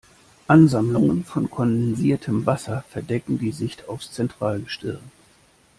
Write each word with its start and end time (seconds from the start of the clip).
Ansammlungen 0.47 1.23
von 1.25 1.47
kondensiertem 1.51 2.47
Wasser 2.47 2.83
verdecken 2.89 3.37
die 3.37 3.51
Sicht 3.51 3.87
aufs 3.87 4.11
Zentralgestirn. 4.11 4.99